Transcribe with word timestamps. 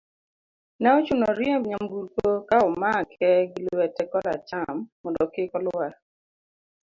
ne 0.81 0.89
ochuno 0.97 1.21
ni 1.27 1.27
oriemb 1.31 1.63
nyamburko 1.69 2.25
ka 2.49 2.57
omake 2.67 3.29
gi 3.51 3.61
lwete 3.75 4.03
kor 4.11 4.25
acham 4.35 4.75
mondo 5.01 5.23
kik 5.33 5.51
olwar 5.57 5.93